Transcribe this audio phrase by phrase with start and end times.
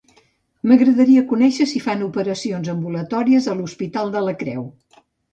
[0.69, 4.65] M'agradaria conèixer si fan operacions ambulatòries a l'hospital de la Creu.